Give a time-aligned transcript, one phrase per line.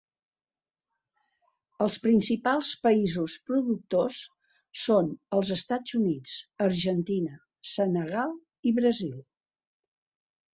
[1.85, 4.21] Els principals països productors
[4.85, 6.33] són els Estats Units,
[6.69, 7.37] Argentina,
[7.75, 8.35] Senegal
[8.71, 9.13] i Brasil.